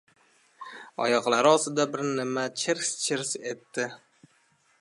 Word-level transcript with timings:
Oyoqlari 1.07 1.51
ostida 1.57 1.87
bir 1.97 2.03
nima 2.13 2.47
chirs-chirs 2.63 3.39
etdi. 3.55 3.91